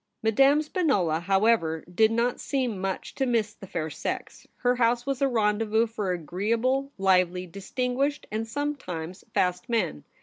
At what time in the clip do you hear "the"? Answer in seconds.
3.53-3.67